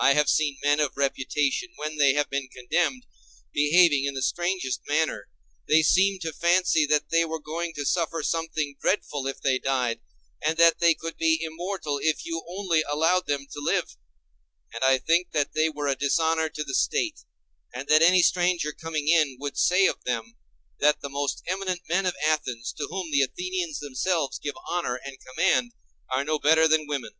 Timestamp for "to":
6.22-6.32, 7.74-7.84, 13.52-13.60, 16.48-16.64, 22.78-22.88